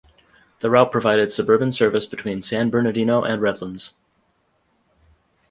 The 0.61 0.71
route 0.71 0.91
provided 0.91 1.31
suburban 1.31 1.71
service 1.71 2.07
between 2.07 2.41
San 2.41 2.71
Bernardino 2.71 3.21
and 3.21 3.39
Redlands. 3.39 3.93